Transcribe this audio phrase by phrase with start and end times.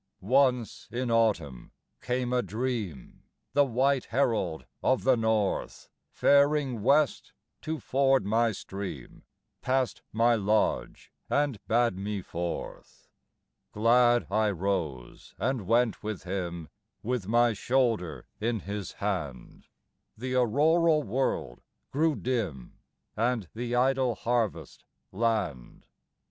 [0.21, 3.21] Once in Autumn came a dream;
[3.53, 9.25] The white Herald of the North, Faring West to ford my stream,
[9.61, 13.09] Passed my lodge and bade me forth;
[13.73, 16.69] Glad I rose and went with him,
[17.03, 19.67] With my shoulder in his hand;
[20.17, 21.61] The auroral world
[21.91, 22.79] grew dim,
[23.15, 25.85] And the idle harvest land.